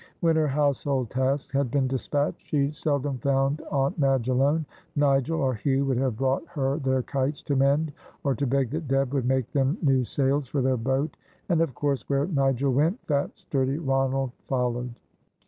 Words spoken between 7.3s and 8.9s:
to mend, or to beg that